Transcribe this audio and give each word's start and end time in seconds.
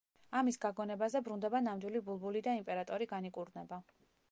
ამის 0.37 0.55
გაგონებაზე 0.63 1.21
ბრუნდება 1.27 1.61
ნამდვილი 1.67 2.03
ბულბული 2.09 2.43
და 2.49 2.57
იმპერატორი 2.63 3.09
განიკურნება. 3.15 3.83